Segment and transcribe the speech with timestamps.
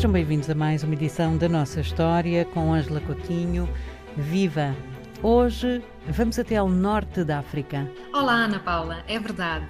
[0.00, 3.68] Sejam bem-vindos a mais uma edição da nossa história com Ângela Coutinho.
[4.16, 4.74] Viva!
[5.22, 7.86] Hoje vamos até ao norte da África.
[8.10, 9.68] Olá, Ana Paula, é verdade.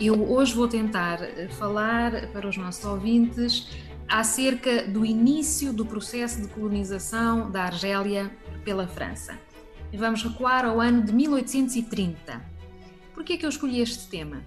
[0.00, 1.18] Eu hoje vou tentar
[1.58, 3.76] falar para os nossos ouvintes
[4.08, 8.30] acerca do início do processo de colonização da Argélia
[8.64, 9.36] pela França.
[9.92, 12.40] Vamos recuar ao ano de 1830.
[13.12, 14.44] Por que é que eu escolhi este tema?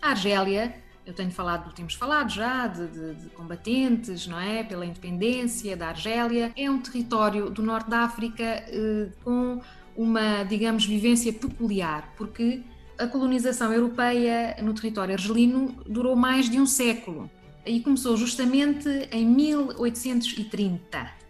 [0.00, 4.64] A Argélia eu tenho falado, temos falado já de, de, de, combatentes, não é?
[4.64, 6.52] Pela independência da Argélia.
[6.56, 9.60] É um território do norte da África eh, com
[9.96, 12.62] uma, digamos, vivência peculiar, porque
[12.98, 17.30] a colonização europeia no território argelino durou mais de um século
[17.64, 21.25] e começou justamente em 1830.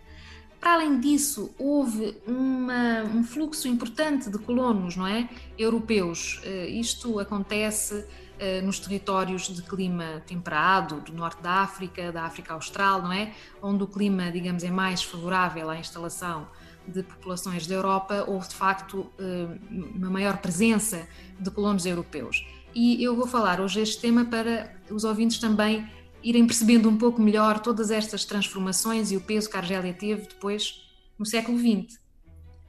[0.67, 5.29] Além disso, houve uma, um fluxo importante de colonos, não é?
[5.57, 6.41] Europeus.
[6.43, 8.05] Eh, isto acontece
[8.37, 13.33] eh, nos territórios de clima temperado, do norte da África, da África Austral, não é?
[13.63, 16.49] Onde o clima, digamos, é mais favorável à instalação
[16.85, 21.07] de populações da Europa, houve de facto eh, uma maior presença
[21.39, 22.45] de colonos europeus.
[22.75, 25.89] E eu vou falar hoje este tema para os ouvintes também
[26.27, 30.23] irem percebendo um pouco melhor todas estas transformações e o peso que a Argélia teve
[30.23, 30.83] depois
[31.17, 32.01] no século XX.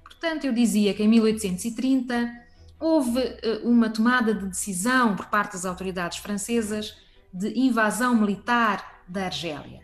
[0.04, 2.32] Portanto, eu dizia que em 1830
[2.80, 6.96] houve eh, uma tomada de decisão por parte das autoridades francesas
[7.34, 9.82] de invasão militar da Argélia.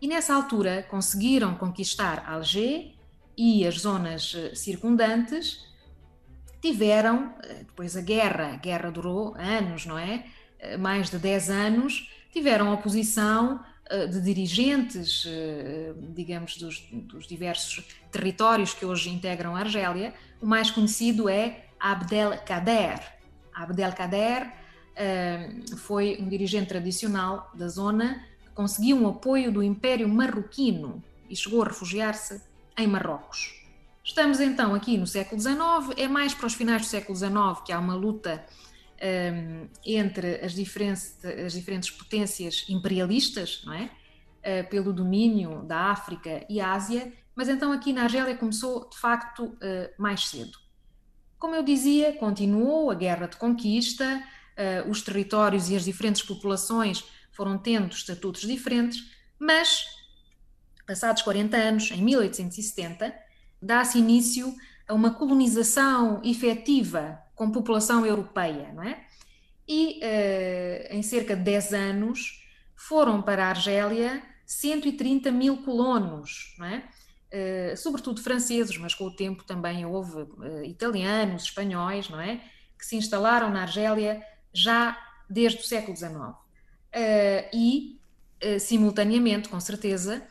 [0.00, 2.94] E nessa altura conseguiram conquistar Alger
[3.36, 5.62] e as zonas eh, circundantes.
[6.62, 10.24] Tiveram, eh, depois a guerra, a guerra durou anos, não é?
[10.80, 13.60] Mais de 10 anos, tiveram oposição
[14.10, 15.26] de dirigentes,
[16.14, 20.12] digamos, dos, dos diversos territórios que hoje integram a Argélia.
[20.42, 23.00] O mais conhecido é Abdelkader.
[23.54, 31.02] Abdelkader uh, foi um dirigente tradicional da zona que conseguiu um apoio do Império Marroquino
[31.28, 32.40] e chegou a refugiar-se
[32.76, 33.54] em Marrocos.
[34.04, 35.58] Estamos então aqui no século XIX,
[35.96, 38.44] é mais para os finais do século XIX que há uma luta
[39.02, 43.90] um, entre as diferentes, as diferentes potências imperialistas, não é?
[44.38, 49.44] Uh, pelo domínio da África e Ásia, mas então aqui na Argélia começou de facto
[49.44, 49.58] uh,
[49.98, 50.58] mais cedo.
[51.38, 54.22] Como eu dizia, continuou a guerra de conquista,
[54.86, 59.04] uh, os territórios e as diferentes populações foram tendo estatutos diferentes,
[59.38, 59.84] mas,
[60.86, 63.14] passados 40 anos, em 1870,
[63.62, 64.52] dá-se início
[64.88, 69.00] a uma colonização efetiva com população europeia, não é?
[69.66, 72.44] E uh, em cerca de 10 anos
[72.74, 76.82] foram para a Argélia 130 mil colonos, não é?
[77.30, 82.40] Uh, sobretudo franceses, mas com o tempo também houve uh, italianos, espanhóis, não é?
[82.76, 84.20] Que se instalaram na Argélia
[84.52, 84.98] já
[85.30, 86.12] desde o século XIX.
[86.12, 86.36] Uh,
[87.52, 87.98] e,
[88.60, 90.24] simultaneamente, com certeza,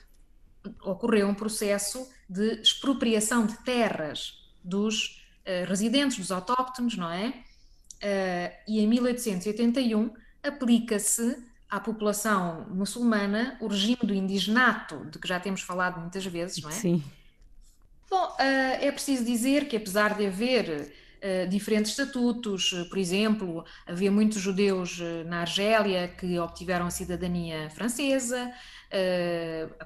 [0.82, 5.27] ocorreu um processo de expropriação de terras dos
[5.68, 7.34] residentes, dos autóctones, não é?
[8.68, 10.14] e em 1881
[10.44, 11.38] aplica-se
[11.70, 16.70] à população muçulmana o regime do indigenato, de que já temos falado muitas vezes, não
[16.70, 16.74] é?
[16.74, 17.04] Sim.
[18.10, 23.66] Bom, eh, é preciso dizer que apesar de haver eh, diferentes estatutos, eh, por exemplo,
[23.86, 28.52] havia muitos judeus na Argélia que obtiveram a cidadania francesa,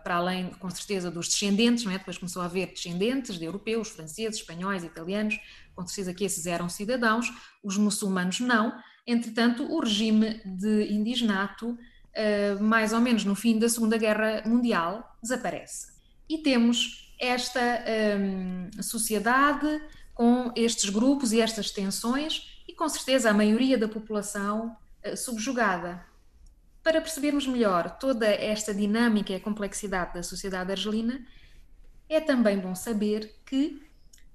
[0.03, 1.97] para além, com certeza, dos descendentes, não é?
[1.97, 5.39] depois começou a haver descendentes de europeus, franceses, espanhóis, italianos,
[5.75, 7.33] com certeza que esses eram cidadãos,
[7.63, 8.71] os muçulmanos não,
[9.05, 11.77] Entretanto, o regime de indigenato,
[12.13, 15.91] eh, mais ou menos no fim da Segunda Guerra Mundial, desaparece.
[16.29, 19.81] E temos esta ehm, sociedade
[20.21, 26.05] com estes grupos e estas tensões e, com certeza, a maioria da população eh, subjugada.
[26.83, 31.25] Para percebermos melhor toda esta dinâmica e complexidade da sociedade argelina,
[32.07, 33.81] é também bom saber que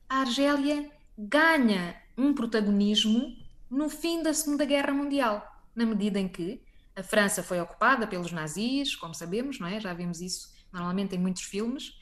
[0.09, 3.37] a Argélia ganha um protagonismo
[3.71, 6.61] no fim da Segunda Guerra Mundial, na medida em que
[6.97, 9.79] a França foi ocupada pelos nazis, como sabemos, não é?
[9.79, 11.97] Já vimos isso normalmente em muitos filmes,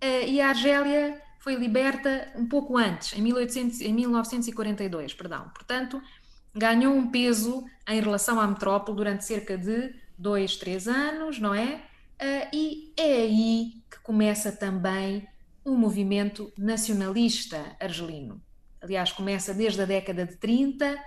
[0.00, 5.48] eh, e a Argélia foi liberta um pouco antes, em, 1800, em 1942, perdão.
[5.48, 6.00] Portanto,
[6.54, 11.82] ganhou um peso em relação à metrópole durante cerca de dois, três anos, não é?
[12.18, 15.26] Eh, e é aí que começa também
[15.64, 18.40] o movimento nacionalista argelino
[18.80, 20.98] aliás, começa desde a década de 30.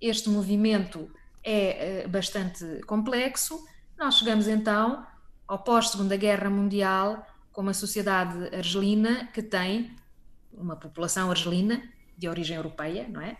[0.00, 1.10] Este movimento
[1.42, 3.64] é eh, bastante complexo.
[3.98, 5.06] Nós chegamos então
[5.48, 9.94] ao pós-Segunda Guerra Mundial com uma sociedade argelina que tem
[10.52, 11.82] uma população argelina
[12.16, 13.38] de origem europeia, não é?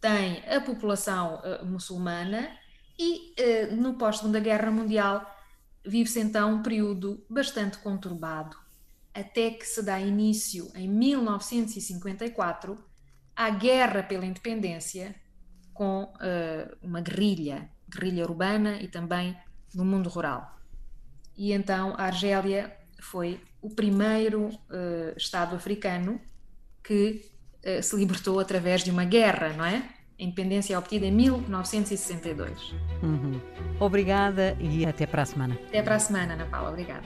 [0.00, 2.50] Tem a população uh, muçulmana
[2.98, 5.24] e uh, no pós-Segunda Guerra Mundial
[5.84, 8.56] vive-se então um período bastante conturbado,
[9.14, 12.78] até que se dá início, em 1954,
[13.34, 15.14] à guerra pela independência
[15.72, 19.36] com uh, uma guerrilha, guerrilha urbana e também
[19.74, 20.58] no mundo rural.
[21.36, 26.20] E então a Argélia foi o primeiro uh, Estado africano
[26.82, 27.22] que
[27.64, 29.82] uh, se libertou através de uma guerra, não é?
[30.18, 32.74] A independência é obtida em 1962.
[33.02, 33.40] Uhum.
[33.80, 35.58] Obrigada e até para a semana.
[35.68, 36.70] Até para a semana, Ana Paula.
[36.70, 37.02] Obrigada.